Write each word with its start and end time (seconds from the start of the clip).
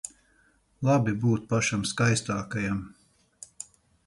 Labi 0.87 1.13
būt 1.25 1.45
pašam 1.51 1.83
skaistākajam. 1.91 2.81